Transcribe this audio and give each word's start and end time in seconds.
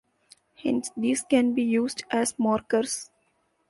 Hence 0.55 0.89
these 0.97 1.21
can 1.21 1.53
be 1.53 1.61
used 1.61 2.05
as 2.09 2.33
markers. 2.39 3.11